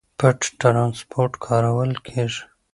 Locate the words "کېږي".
2.07-2.41